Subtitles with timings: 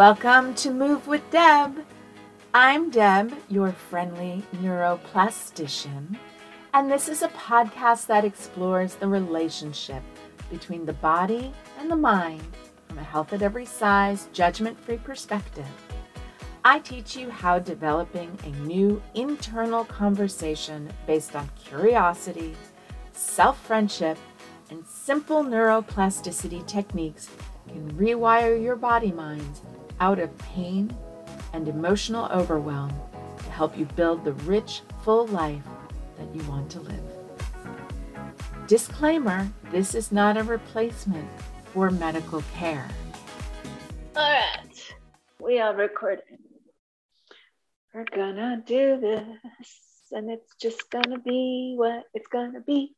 [0.00, 1.84] Welcome to Move with Deb.
[2.54, 6.16] I'm Deb, your friendly neuroplastician,
[6.72, 10.02] and this is a podcast that explores the relationship
[10.50, 12.40] between the body and the mind
[12.88, 15.68] from a health at every size, judgment free perspective.
[16.64, 22.56] I teach you how developing a new internal conversation based on curiosity,
[23.12, 24.16] self friendship,
[24.70, 27.28] and simple neuroplasticity techniques
[27.68, 29.60] can rewire your body mind
[30.00, 30.94] out of pain
[31.52, 32.92] and emotional overwhelm
[33.38, 35.62] to help you build the rich, full life
[36.18, 37.04] that you want to live.
[38.66, 41.28] Disclaimer this is not a replacement
[41.66, 42.88] for medical care.
[44.16, 44.94] All right,
[45.40, 46.38] we are recording.
[47.94, 49.24] We're gonna do this,
[50.12, 52.94] and it's just gonna be what it's gonna be.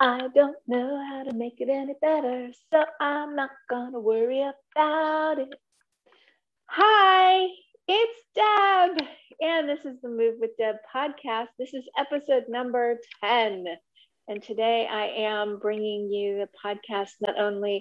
[0.00, 5.38] I don't know how to make it any better, so I'm not gonna worry about
[5.38, 5.54] it.
[6.70, 7.48] Hi,
[7.88, 9.08] it's Deb,
[9.40, 11.46] and this is the Move with Deb podcast.
[11.58, 13.64] This is episode number 10.
[14.28, 17.80] And today I am bringing you the podcast not only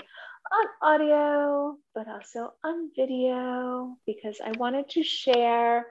[0.54, 5.88] on audio, but also on video, because I wanted to share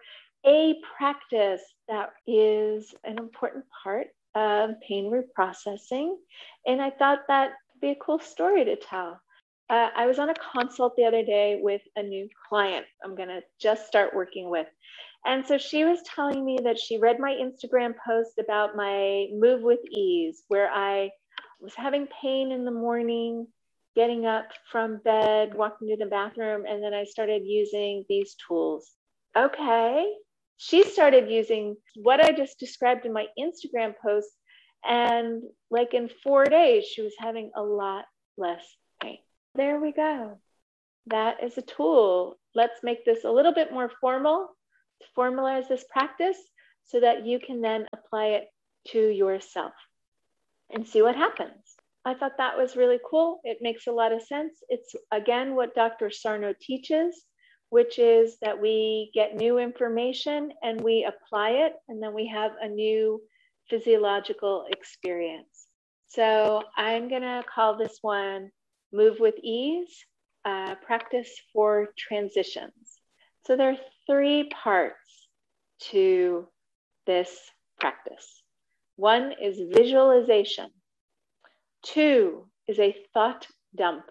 [0.47, 6.15] a practice that is an important part of pain reprocessing.
[6.67, 9.21] And I thought that'd be a cool story to tell.
[9.69, 13.29] Uh, I was on a consult the other day with a new client I'm going
[13.29, 14.67] to just start working with.
[15.25, 19.63] And so she was telling me that she read my Instagram post about my move
[19.63, 21.11] with ease, where I
[21.61, 23.49] was having pain in the morning,
[23.97, 28.93] getting up from bed, walking to the bathroom, and then I started using these tools.
[29.37, 30.13] Okay.
[30.59, 34.31] She started using what I just described in my Instagram post.
[34.89, 38.05] And like in four days, she was having a lot
[38.39, 38.65] less
[39.03, 39.19] pain.
[39.57, 40.39] There we go.
[41.07, 42.39] That is a tool.
[42.55, 44.49] Let's make this a little bit more formal
[45.01, 46.37] to formalize this practice
[46.85, 48.49] so that you can then apply it
[48.89, 49.73] to yourself
[50.71, 51.75] and see what happens.
[52.05, 53.41] I thought that was really cool.
[53.45, 54.53] It makes a lot of sense.
[54.69, 56.11] It's again what Dr.
[56.11, 57.25] Sarno teaches,
[57.71, 62.53] which is that we get new information and we apply it, and then we have
[62.61, 63.23] a new
[63.71, 65.67] physiological experience.
[66.09, 68.51] So I'm going to call this one
[68.93, 70.05] Move with Ease,
[70.45, 73.01] uh, practice for transitions.
[73.47, 75.29] So there are three parts
[75.91, 76.47] to
[77.07, 78.43] this practice.
[78.97, 80.71] One is visualization,
[81.83, 84.05] two is a thought dump,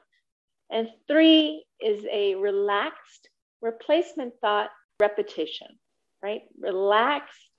[0.69, 3.29] and three is a relaxed
[3.61, 4.69] replacement thought
[4.99, 5.67] repetition,
[6.21, 6.43] right?
[6.59, 7.49] Relaxed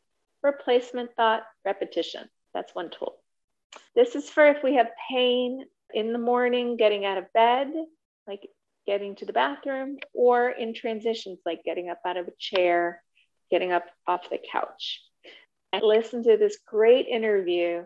[0.43, 2.29] replacement thought repetition.
[2.55, 3.17] That's one tool.
[3.95, 7.69] This is for if we have pain in the morning, getting out of bed,
[8.27, 8.49] like
[8.87, 13.03] getting to the bathroom, or in transitions, like getting up out of a chair,
[13.51, 15.03] getting up off the couch.
[15.73, 17.85] I listened to this great interview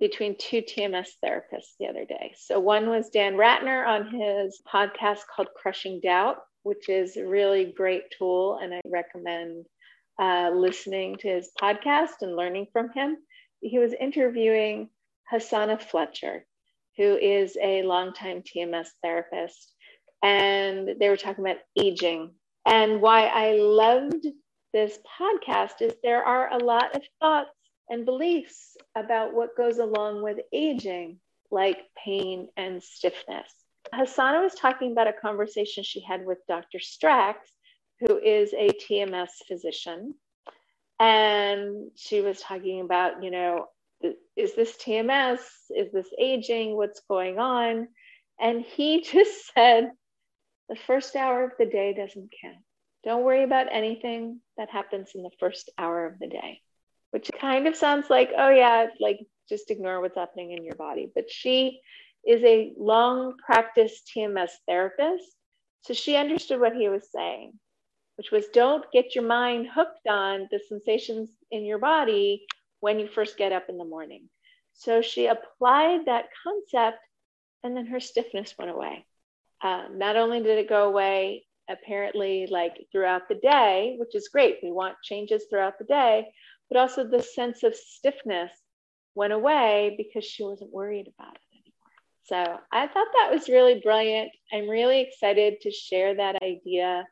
[0.00, 2.34] between two TMS therapists the other day.
[2.36, 7.72] So, one was Dan Ratner on his podcast called Crushing Doubt, which is a really
[7.76, 9.66] great tool, and I recommend
[10.18, 13.16] uh, listening to his podcast and learning from him.
[13.60, 14.90] He was interviewing
[15.32, 16.44] Hasanna Fletcher,
[16.96, 19.72] who is a longtime TMS therapist.
[20.22, 22.32] And they were talking about aging.
[22.66, 24.26] And why I loved
[24.72, 27.50] this podcast is there are a lot of thoughts
[27.88, 31.18] and beliefs about what goes along with aging,
[31.50, 33.52] like pain and stiffness.
[33.92, 36.78] Hasanna was talking about a conversation she had with Dr.
[36.78, 37.34] Strax,
[38.00, 40.14] who is a TMS physician.
[40.98, 43.66] And she was talking about, you know,
[44.36, 45.40] is this TMS?
[45.70, 46.76] Is this aging?
[46.76, 47.88] What's going on?
[48.40, 49.90] And he just said,
[50.68, 52.56] the first hour of the day doesn't count.
[53.04, 56.60] Don't worry about anything that happens in the first hour of the day,
[57.10, 59.18] which kind of sounds like, oh, yeah, like
[59.48, 61.10] just ignore what's happening in your body.
[61.14, 61.80] But she
[62.26, 65.24] is a long practice TMS therapist.
[65.82, 67.52] So she understood what he was saying,
[68.16, 72.46] which was don't get your mind hooked on the sensations in your body
[72.82, 74.28] when you first get up in the morning.
[74.74, 76.98] So she applied that concept,
[77.62, 79.06] and then her stiffness went away.
[79.62, 84.58] Uh, not only did it go away, apparently, like throughout the day, which is great,
[84.64, 86.26] we want changes throughout the day,
[86.68, 88.50] but also the sense of stiffness
[89.14, 92.02] went away because she wasn't worried about it anymore.
[92.24, 94.32] So I thought that was really brilliant.
[94.52, 97.06] I'm really excited to share that idea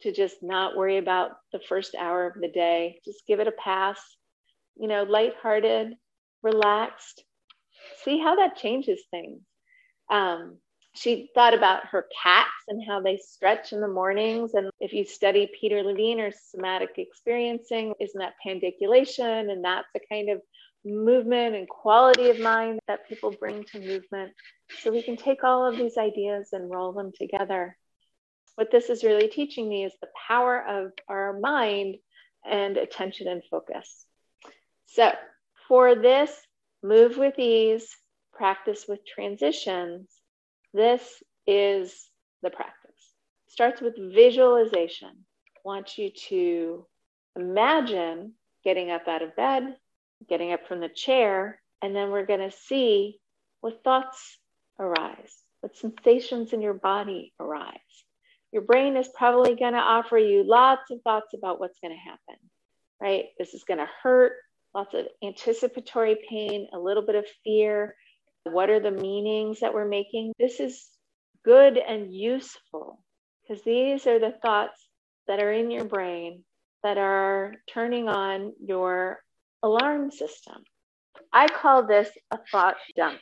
[0.00, 3.52] to just not worry about the first hour of the day, just give it a
[3.52, 4.00] pass
[4.76, 5.94] you know, lighthearted,
[6.42, 7.24] relaxed.
[8.04, 9.40] See how that changes things.
[10.10, 10.58] Um,
[10.94, 14.52] she thought about her cats and how they stretch in the mornings.
[14.54, 19.50] And if you study Peter Levine or somatic experiencing, isn't that pandiculation?
[19.50, 20.42] And that's a kind of
[20.84, 24.32] movement and quality of mind that people bring to movement.
[24.80, 27.76] So we can take all of these ideas and roll them together.
[28.56, 31.96] What this is really teaching me is the power of our mind
[32.44, 34.04] and attention and focus.
[34.92, 35.12] So
[35.68, 36.30] for this,
[36.82, 37.96] move with ease,
[38.32, 40.08] practice with transitions
[40.74, 42.08] this is
[42.42, 42.90] the practice.
[43.48, 45.10] Starts with visualization.
[45.10, 46.86] I want you to
[47.36, 48.32] imagine
[48.64, 49.76] getting up out of bed,
[50.28, 53.18] getting up from the chair, and then we're going to see
[53.60, 54.38] what thoughts
[54.78, 57.78] arise, what sensations in your body arise.
[58.50, 61.98] Your brain is probably going to offer you lots of thoughts about what's going to
[61.98, 62.40] happen,
[63.00, 63.26] right?
[63.38, 64.32] This is going to hurt,
[64.74, 67.94] lots of anticipatory pain, a little bit of fear,
[68.44, 70.32] what are the meanings that we're making?
[70.38, 70.88] This is
[71.44, 73.02] good and useful
[73.42, 74.88] because these are the thoughts
[75.28, 76.44] that are in your brain
[76.82, 79.20] that are turning on your
[79.62, 80.62] alarm system.
[81.32, 83.20] I call this a thought dump.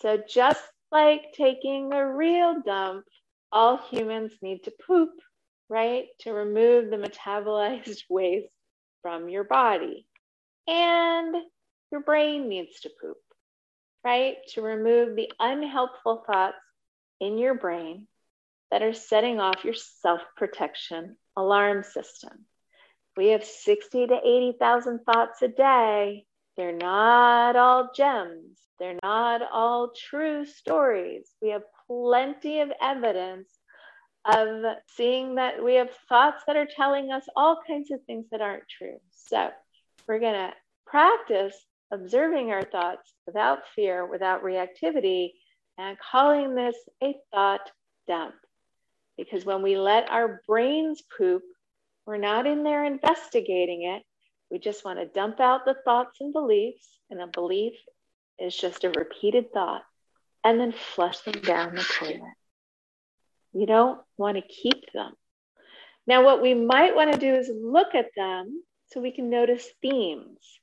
[0.00, 3.04] So, just like taking a real dump,
[3.52, 5.10] all humans need to poop,
[5.68, 6.06] right?
[6.20, 8.48] To remove the metabolized waste
[9.02, 10.06] from your body.
[10.66, 11.34] And
[11.90, 13.16] your brain needs to poop
[14.04, 14.36] right?
[14.54, 16.56] To remove the unhelpful thoughts
[17.20, 18.06] in your brain
[18.70, 22.46] that are setting off your self protection alarm system.
[23.16, 26.24] We have 60 to 80,000 thoughts a day.
[26.56, 31.30] They're not all gems, they're not all true stories.
[31.42, 33.48] We have plenty of evidence
[34.24, 34.64] of
[34.96, 38.68] seeing that we have thoughts that are telling us all kinds of things that aren't
[38.68, 38.98] true.
[39.12, 39.50] So,
[40.10, 40.52] we're going to
[40.88, 41.54] practice
[41.92, 45.30] observing our thoughts without fear, without reactivity,
[45.78, 47.70] and calling this a thought
[48.08, 48.34] dump.
[49.16, 51.42] Because when we let our brains poop,
[52.06, 54.02] we're not in there investigating it.
[54.50, 57.74] We just want to dump out the thoughts and beliefs, and a belief
[58.40, 59.82] is just a repeated thought,
[60.42, 62.34] and then flush them down the toilet.
[63.52, 65.12] You don't want to keep them.
[66.04, 69.66] Now, what we might want to do is look at them so we can notice
[69.82, 70.60] themes.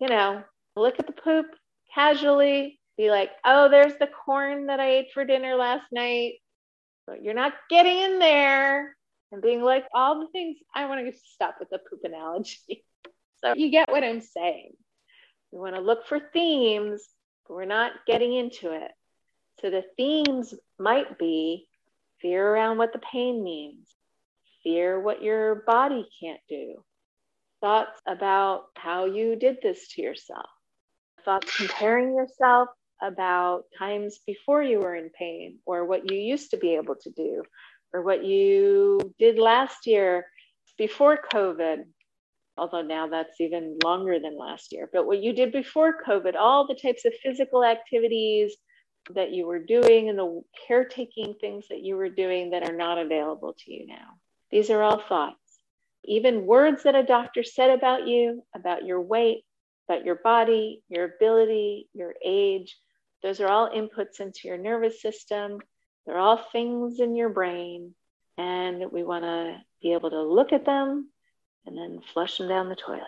[0.00, 0.42] You know,
[0.76, 1.46] look at the poop
[1.94, 6.34] casually, be like, oh, there's the corn that I ate for dinner last night.
[7.06, 8.96] But you're not getting in there
[9.32, 10.58] and being like, all the things.
[10.74, 12.84] I want to stop with the poop analogy.
[13.44, 14.72] so you get what I'm saying.
[15.52, 17.06] We want to look for themes,
[17.46, 18.90] but we're not getting into it.
[19.60, 21.66] So the themes might be
[22.20, 23.88] fear around what the pain means,
[24.62, 26.82] fear what your body can't do,
[27.60, 30.48] thoughts about how you did this to yourself
[31.26, 32.68] thoughts comparing yourself
[33.02, 37.10] about times before you were in pain or what you used to be able to
[37.10, 37.42] do
[37.92, 40.24] or what you did last year
[40.78, 41.84] before COVID,
[42.56, 46.66] although now that's even longer than last year, but what you did before COVID, all
[46.66, 48.54] the types of physical activities
[49.14, 52.98] that you were doing and the caretaking things that you were doing that are not
[52.98, 54.14] available to you now.
[54.50, 55.36] These are all thoughts.
[56.06, 59.44] Even words that a doctor said about you, about your weight,
[59.88, 62.76] about your body, your ability, your age.
[63.22, 65.58] Those are all inputs into your nervous system.
[66.04, 67.94] They're all things in your brain.
[68.38, 71.10] And we want to be able to look at them
[71.64, 73.02] and then flush them down the toilet.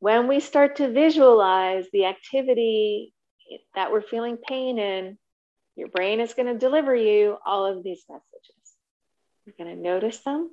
[0.00, 3.14] When we start to visualize the activity
[3.74, 5.16] that we're feeling pain in,
[5.76, 8.76] your brain is going to deliver you all of these messages.
[9.46, 10.50] You're going to notice them,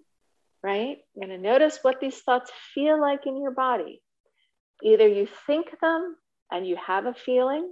[0.63, 0.98] right?
[1.15, 4.01] You're going to notice what these thoughts feel like in your body.
[4.84, 6.15] Either you think them
[6.51, 7.72] and you have a feeling,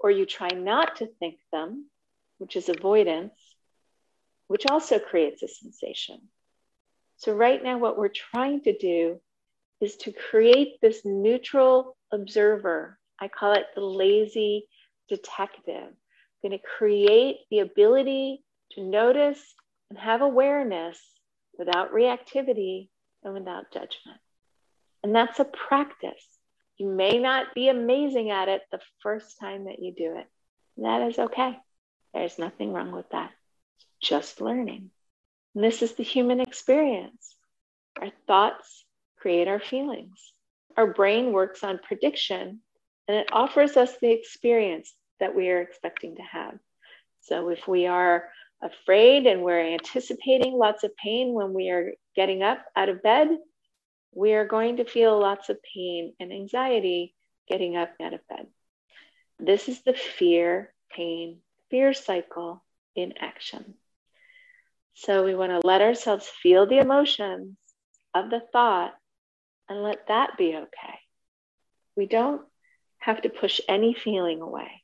[0.00, 1.86] or you try not to think them,
[2.38, 3.34] which is avoidance,
[4.46, 6.20] which also creates a sensation.
[7.16, 9.20] So, right now, what we're trying to do
[9.80, 12.98] is to create this neutral observer.
[13.20, 14.68] I call it the lazy
[15.08, 15.88] detective.
[15.88, 19.40] I'm going to create the ability to notice
[19.90, 21.00] and have awareness
[21.58, 22.88] without reactivity
[23.22, 24.20] and without judgment.
[25.02, 26.24] And that's a practice.
[26.76, 30.26] You may not be amazing at it the first time that you do it.
[30.76, 31.58] That is okay.
[32.14, 33.30] There's nothing wrong with that.
[34.00, 34.90] It's Just learning.
[35.54, 37.34] And this is the human experience.
[38.00, 38.84] Our thoughts
[39.16, 40.32] create our feelings.
[40.76, 42.60] Our brain works on prediction
[43.08, 46.58] and it offers us the experience that we are expecting to have.
[47.22, 48.28] So if we are
[48.62, 53.28] afraid and we're anticipating lots of pain when we are getting up out of bed,
[54.12, 57.14] we are going to feel lots of pain and anxiety
[57.48, 58.46] getting up out of bed.
[59.38, 61.38] This is the fear pain
[61.70, 63.74] fear cycle in action.
[64.94, 67.56] So we want to let ourselves feel the emotions
[68.14, 68.94] of the thought
[69.68, 70.98] and let that be okay.
[71.96, 72.42] We don't
[72.98, 74.82] have to push any feeling away.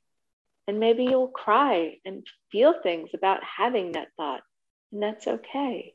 [0.66, 4.40] And maybe you'll cry and feel things about having that thought,
[4.92, 5.94] and that's okay.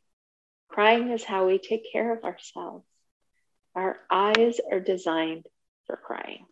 [0.68, 2.86] Crying is how we take care of ourselves.
[3.76, 5.48] Our eyes are designed
[5.88, 6.46] for crying.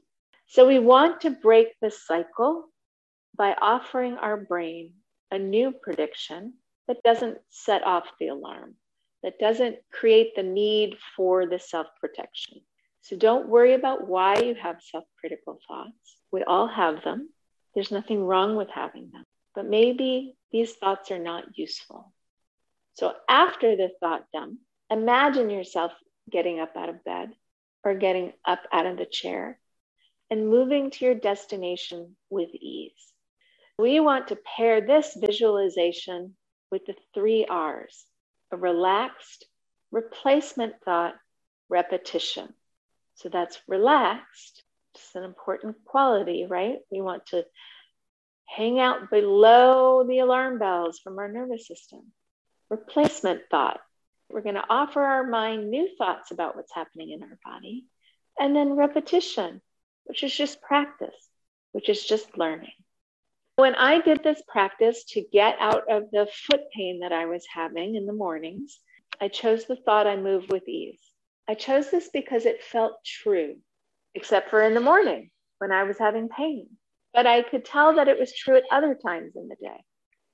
[0.47, 2.69] So we want to break the cycle
[3.36, 4.93] by offering our brain
[5.29, 6.53] a new prediction
[6.88, 8.75] that doesn't set off the alarm,
[9.24, 12.62] that doesn't create the need for the self protection.
[13.01, 16.17] So don't worry about why you have self critical thoughts.
[16.31, 17.29] We all have them.
[17.77, 19.24] There's nothing wrong with having them.
[19.53, 22.12] But maybe these thoughts are not useful.
[22.96, 24.57] So after the thought dump,
[24.89, 25.91] imagine yourself
[26.27, 27.34] getting up out of bed
[27.84, 29.60] or getting up out of the chair
[30.31, 33.13] and moving to your destination with ease.
[33.77, 36.34] We want to pair this visualization
[36.72, 38.07] with the three R's
[38.51, 39.46] a relaxed,
[39.91, 41.13] replacement thought,
[41.69, 42.55] repetition.
[43.13, 44.63] So that's relaxed.
[44.98, 46.77] It's an important quality, right?
[46.92, 47.46] We want to
[48.46, 52.12] hang out below the alarm bells from our nervous system.
[52.70, 53.80] Replacement thought.
[54.30, 57.86] We're going to offer our mind new thoughts about what's happening in our body.
[58.39, 59.62] And then repetition,
[60.06, 61.30] which is just practice,
[61.72, 62.74] which is just learning.
[63.56, 67.46] When I did this practice to get out of the foot pain that I was
[67.51, 68.80] having in the mornings,
[69.20, 71.00] I chose the thought I move with ease.
[71.48, 73.56] I chose this because it felt true,
[74.17, 76.67] except for in the morning when I was having pain.
[77.13, 79.79] But I could tell that it was true at other times in the day.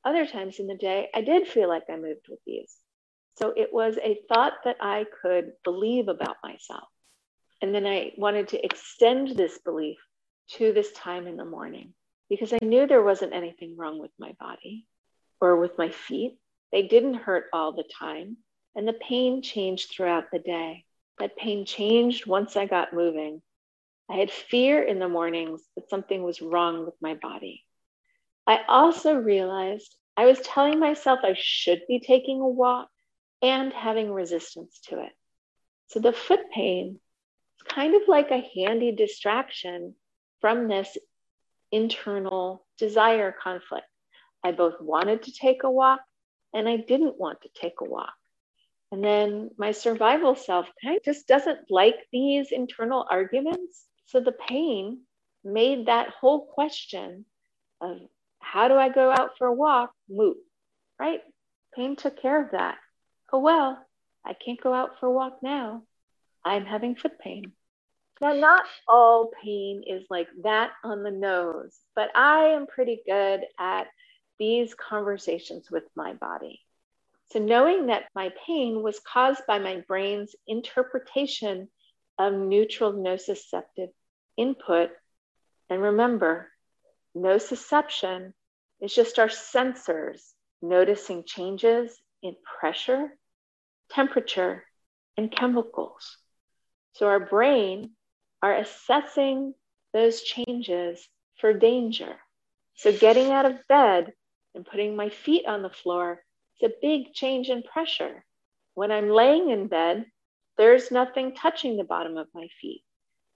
[0.05, 2.75] Other times in the day, I did feel like I moved with ease.
[3.35, 6.87] So it was a thought that I could believe about myself.
[7.61, 9.97] And then I wanted to extend this belief
[10.51, 11.93] to this time in the morning
[12.29, 14.85] because I knew there wasn't anything wrong with my body
[15.41, 16.37] or with my feet.
[16.71, 18.37] They didn't hurt all the time.
[18.75, 20.85] And the pain changed throughout the day.
[21.19, 23.41] That pain changed once I got moving.
[24.10, 27.63] I had fear in the mornings that something was wrong with my body.
[28.45, 32.89] I also realized I was telling myself I should be taking a walk
[33.41, 35.12] and having resistance to it.
[35.88, 37.00] So the foot pain
[37.57, 39.95] is kind of like a handy distraction
[40.41, 40.98] from this
[41.72, 43.88] internal desire conflict.
[44.43, 46.01] I both wanted to take a walk
[46.53, 48.13] and I didn't want to take a walk.
[48.91, 53.88] And then my survival self kind of just doesn't like these internal arguments.
[54.05, 55.01] So the pain
[55.43, 57.25] made that whole question
[57.81, 58.00] of
[58.39, 60.38] how do I go out for a walk moot,
[61.00, 61.22] right?
[61.75, 62.77] Pain took care of that.
[63.31, 63.83] Oh, well,
[64.25, 65.83] I can't go out for a walk now.
[66.45, 67.53] I'm having foot pain.
[68.22, 73.41] Now, not all pain is like that on the nose, but I am pretty good
[73.60, 73.88] at
[74.39, 76.62] these conversations with my body.
[77.31, 81.69] So, knowing that my pain was caused by my brain's interpretation
[82.17, 83.89] of neutral nociceptive
[84.38, 84.91] input,
[85.70, 86.50] and remember,
[87.15, 88.34] nociception
[88.82, 90.22] is just our sensors
[90.62, 93.17] noticing changes in pressure,
[93.89, 94.63] temperature,
[95.17, 96.17] and chemicals.
[96.93, 97.91] So, our brain
[98.41, 99.53] are assessing
[99.93, 101.08] those changes
[101.39, 102.15] for danger.
[102.75, 104.13] So, getting out of bed
[104.55, 106.24] and putting my feet on the floor
[106.60, 108.24] is a big change in pressure.
[108.74, 110.05] When I'm laying in bed,
[110.57, 112.83] there's nothing touching the bottom of my feet,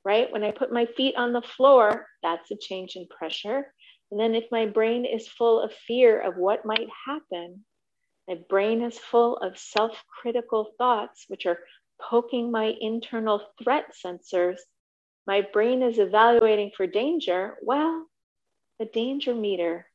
[0.05, 0.31] right?
[0.31, 3.73] When I put my feet on the floor, that's a change in pressure.
[4.11, 7.65] And then, if my brain is full of fear of what might happen,
[8.27, 11.59] my brain is full of self critical thoughts, which are
[11.99, 14.59] poking my internal threat sensors
[15.27, 18.07] my brain is evaluating for danger, well,
[18.79, 19.85] the danger meter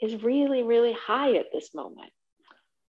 [0.00, 2.12] is really, really high at this moment.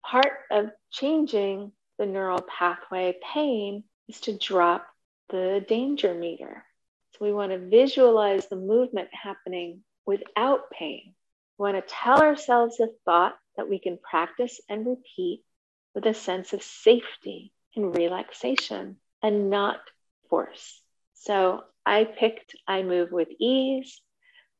[0.02, 4.86] Part of changing the neural pathway pain is to drop
[5.28, 6.64] the danger meter.
[7.12, 11.12] So we want to visualize the movement happening without pain.
[11.58, 15.44] We want to tell ourselves a thought that we can practice and repeat
[15.94, 19.80] with a sense of safety and relaxation and not
[20.30, 20.80] force.
[21.12, 24.00] So I picked I Move with Ease.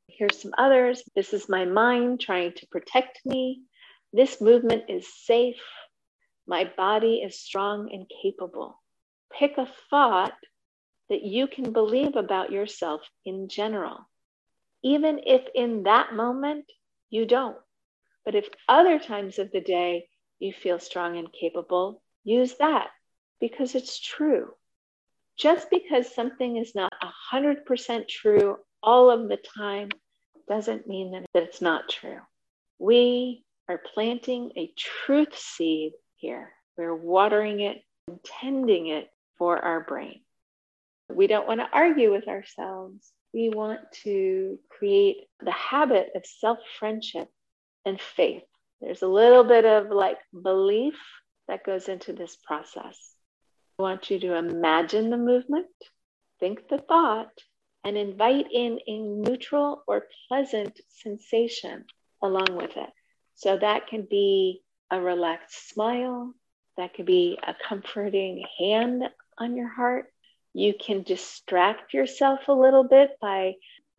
[0.09, 1.03] Here's some others.
[1.17, 3.63] This is my mind trying to protect me.
[4.13, 5.63] This movement is safe.
[6.51, 8.83] My body is strong and capable.
[9.33, 10.35] Pick a thought
[11.09, 13.99] that you can believe about yourself in general,
[14.83, 16.67] even if in that moment
[17.09, 17.57] you don't.
[18.25, 22.91] But if other times of the day you feel strong and capable, use that
[23.41, 24.51] because it's true
[25.41, 26.93] just because something is not
[27.33, 29.89] 100% true all of the time
[30.47, 32.19] doesn't mean that, it's not true.
[32.79, 36.53] We are planting a truth seed here.
[36.77, 37.83] We're watering it,
[38.25, 39.09] tending it
[39.39, 40.21] for our brain.
[41.09, 43.11] We don't want to argue with ourselves.
[43.33, 47.29] We want to create the habit of self friendship
[47.85, 48.43] and faith.
[48.81, 50.95] There's a little bit of like belief
[51.49, 53.15] that goes into this process.
[53.79, 55.67] I want you to imagine the movement,
[56.39, 57.33] think the thought,
[57.85, 61.85] and invite in a neutral or pleasant sensation
[62.23, 62.91] along with it.
[63.35, 66.35] So that can be a relaxed smile,
[66.77, 69.05] that could be a comforting hand
[69.39, 70.07] on your heart.
[70.53, 73.55] You can distract yourself a little bit by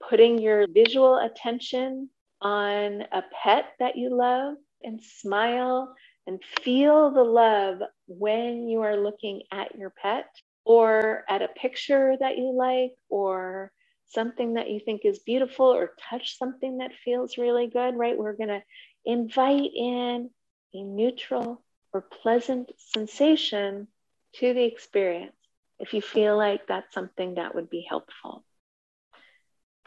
[0.09, 2.09] putting your visual attention
[2.41, 5.93] on a pet that you love and smile
[6.27, 10.25] and feel the love when you are looking at your pet
[10.65, 13.71] or at a picture that you like or
[14.07, 18.17] something that you think is beautiful or touch something that feels really good, right?
[18.17, 18.63] We're going to
[19.05, 20.29] invite in
[20.73, 21.61] a neutral
[21.93, 23.87] or pleasant sensation
[24.35, 25.35] to the experience
[25.79, 28.45] if you feel like that's something that would be helpful.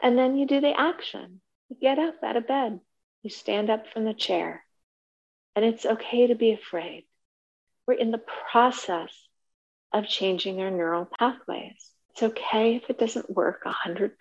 [0.01, 1.41] And then you do the action.
[1.69, 2.79] You get up out of bed,
[3.23, 4.63] you stand up from the chair,
[5.55, 7.05] and it's okay to be afraid.
[7.87, 9.11] We're in the process
[9.91, 11.91] of changing our neural pathways.
[12.11, 14.11] It's okay if it doesn't work 100%,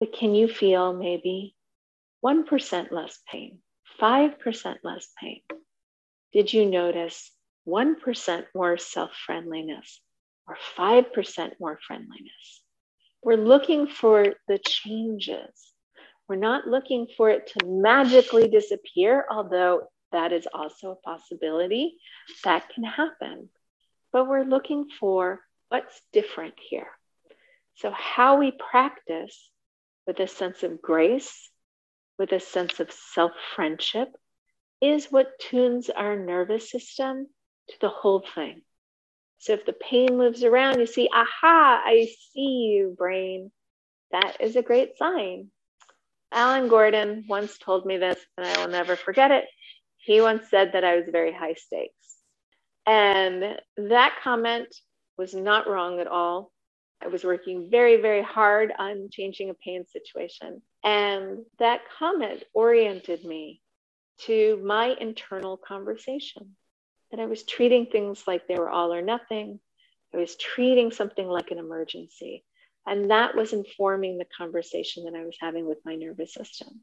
[0.00, 1.54] but can you feel maybe
[2.24, 3.58] 1% less pain,
[4.00, 5.42] 5% less pain?
[6.32, 7.30] Did you notice
[7.66, 10.00] 1% more self friendliness
[10.46, 12.62] or 5% more friendliness?
[13.22, 15.72] We're looking for the changes.
[16.28, 21.96] We're not looking for it to magically disappear, although that is also a possibility
[22.44, 23.48] that can happen.
[24.12, 26.88] But we're looking for what's different here.
[27.76, 29.50] So, how we practice
[30.06, 31.50] with a sense of grace,
[32.18, 34.08] with a sense of self friendship,
[34.80, 37.26] is what tunes our nervous system
[37.68, 38.62] to the whole thing.
[39.38, 43.50] So, if the pain moves around, you see, aha, I see you, brain.
[44.10, 45.50] That is a great sign.
[46.32, 49.44] Alan Gordon once told me this, and I will never forget it.
[49.98, 51.94] He once said that I was very high stakes.
[52.86, 54.68] And that comment
[55.16, 56.52] was not wrong at all.
[57.04, 60.62] I was working very, very hard on changing a pain situation.
[60.82, 63.60] And that comment oriented me
[64.22, 66.56] to my internal conversation
[67.10, 69.60] that I was treating things like they were all or nothing.
[70.14, 72.44] I was treating something like an emergency.
[72.86, 76.80] And that was informing the conversation that I was having with my nervous system.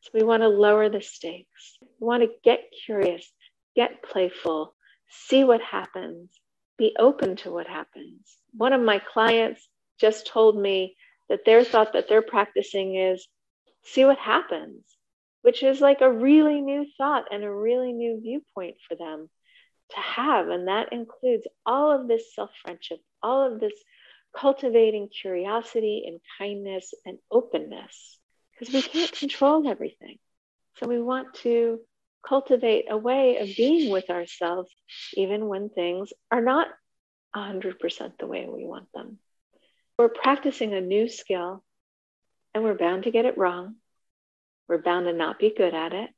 [0.00, 1.78] So we want to lower the stakes.
[2.00, 3.30] We want to get curious,
[3.74, 4.74] get playful,
[5.08, 6.30] see what happens,
[6.78, 8.36] be open to what happens.
[8.56, 9.68] One of my clients
[10.00, 10.96] just told me
[11.28, 13.26] that their thought that they're practicing is
[13.84, 14.84] see what happens,
[15.42, 19.28] which is like a really new thought and a really new viewpoint for them
[19.90, 20.48] to have.
[20.48, 23.74] And that includes all of this self friendship, all of this
[24.36, 28.18] cultivating curiosity and kindness and openness
[28.58, 30.18] because we can't control everything.
[30.78, 31.80] So we want to
[32.26, 34.70] cultivate a way of being with ourselves
[35.14, 36.66] even when things are not
[37.36, 39.18] 100% the way we want them.
[39.98, 41.62] We're practicing a new skill
[42.54, 43.76] and we're bound to get it wrong.
[44.68, 46.10] We're bound to not be good at it.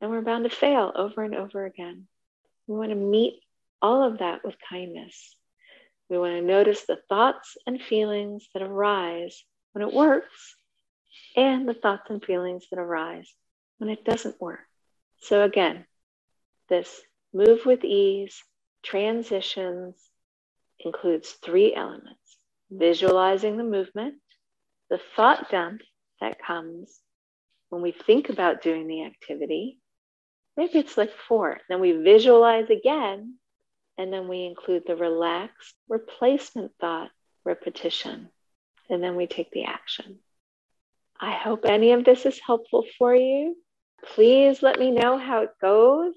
[0.00, 2.06] And we're bound to fail over and over again.
[2.66, 3.40] We want to meet
[3.80, 5.36] all of that with kindness.
[6.08, 10.56] We want to notice the thoughts and feelings that arise when it works
[11.36, 13.32] and the thoughts and feelings that arise
[13.78, 14.60] when it doesn't work.
[15.20, 15.86] So, again,
[16.68, 17.00] this
[17.32, 18.42] move with ease,
[18.82, 19.96] transitions
[20.84, 22.18] includes three elements
[22.70, 24.14] visualizing the movement,
[24.90, 25.80] the thought dump
[26.20, 26.98] that comes
[27.68, 29.80] when we think about doing the activity.
[30.56, 31.60] Maybe it's like four.
[31.68, 33.34] Then we visualize again,
[33.98, 37.10] and then we include the relaxed replacement thought
[37.44, 38.28] repetition,
[38.88, 40.18] and then we take the action.
[41.20, 43.56] I hope any of this is helpful for you.
[44.14, 46.14] Please let me know how it goes.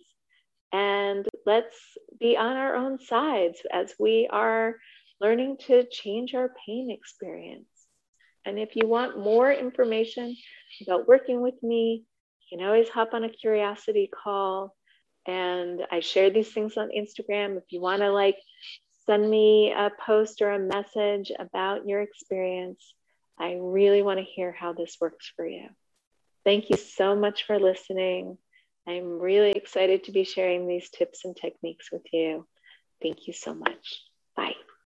[0.72, 1.76] And let's
[2.20, 4.76] be on our own sides as we are
[5.22, 7.66] learning to change our pain experience.
[8.46, 10.36] And if you want more information
[10.86, 12.04] about working with me,
[12.50, 14.76] you can always hop on a curiosity call.
[15.26, 17.58] And I share these things on Instagram.
[17.58, 18.38] If you want to like
[19.06, 22.94] send me a post or a message about your experience,
[23.40, 25.68] I really want to hear how this works for you.
[26.44, 28.38] Thank you so much for listening.
[28.88, 32.48] I'm really excited to be sharing these tips and techniques with you.
[33.02, 34.02] Thank you so much.
[34.36, 34.56] Bye.